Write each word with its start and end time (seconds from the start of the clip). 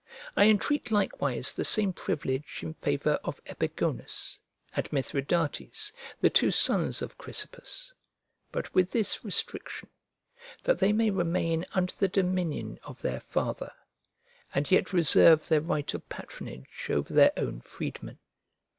I 0.35 0.45
entreat 0.45 0.89
likewise 0.89 1.53
the 1.53 1.63
same 1.63 1.93
privilege 1.93 2.61
in 2.63 2.73
favour 2.73 3.19
of 3.23 3.39
Epigonus 3.45 4.39
and 4.75 4.91
Mithridates, 4.91 5.91
the 6.19 6.29
two 6.31 6.49
sons 6.49 7.03
of 7.03 7.19
Chrysippus; 7.19 7.93
but 8.51 8.73
with 8.73 8.89
this 8.89 9.23
restriction 9.23 9.89
that 10.63 10.79
they 10.79 10.91
may 10.91 11.11
remain 11.11 11.67
under 11.75 11.93
the 11.93 12.07
dominion 12.07 12.79
of 12.83 12.99
their 13.03 13.19
father, 13.19 13.71
and 14.55 14.71
yet 14.71 14.91
reserve 14.91 15.47
their 15.47 15.61
right 15.61 15.93
of 15.93 16.09
patronage 16.09 16.87
over 16.89 17.13
their 17.13 17.33
own 17.37 17.61
freedmen. 17.61 18.17